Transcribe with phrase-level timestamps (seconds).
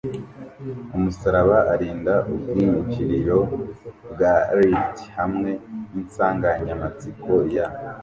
[0.97, 3.39] umusaraba arinda ubwinjiriro
[4.11, 5.51] bwa lift hamwe
[5.91, 7.65] ninsanganyamatsiko ya